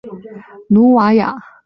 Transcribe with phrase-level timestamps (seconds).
[0.69, 1.51] 努瓦亚勒蓬提维。